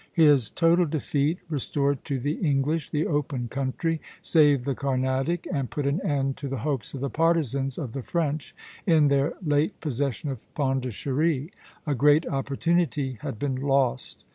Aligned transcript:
His 0.13 0.49
total 0.49 0.87
defeat 0.87 1.37
restored 1.47 2.03
to 2.05 2.17
the 2.19 2.33
English 2.41 2.89
the 2.89 3.05
open 3.05 3.47
country, 3.49 4.01
saved 4.19 4.65
the 4.65 4.73
Carnatic, 4.73 5.47
and 5.53 5.69
put 5.69 5.85
an 5.85 6.01
end 6.03 6.37
to 6.37 6.47
the 6.47 6.57
hopes 6.65 6.95
of 6.95 7.01
the 7.01 7.09
partisans 7.11 7.77
of 7.77 7.91
the 7.93 8.01
French 8.01 8.55
in 8.87 9.09
their 9.09 9.33
late 9.45 9.79
possession 9.79 10.31
of 10.31 10.51
Pondicherry. 10.55 11.53
A 11.85 11.93
great 11.93 12.25
opportunity 12.27 13.19
had 13.21 13.37
been 13.37 13.57
lost. 13.57 14.25